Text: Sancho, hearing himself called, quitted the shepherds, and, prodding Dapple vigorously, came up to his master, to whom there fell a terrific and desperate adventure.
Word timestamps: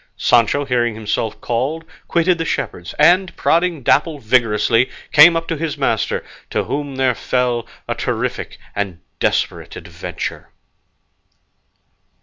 Sancho, 0.17 0.65
hearing 0.65 0.95
himself 0.95 1.39
called, 1.41 1.85
quitted 2.07 2.39
the 2.39 2.43
shepherds, 2.43 2.95
and, 2.97 3.37
prodding 3.37 3.83
Dapple 3.83 4.17
vigorously, 4.17 4.89
came 5.11 5.35
up 5.35 5.47
to 5.47 5.55
his 5.57 5.77
master, 5.77 6.23
to 6.49 6.63
whom 6.63 6.95
there 6.95 7.13
fell 7.13 7.67
a 7.87 7.93
terrific 7.93 8.57
and 8.75 8.99
desperate 9.19 9.75
adventure. 9.75 10.49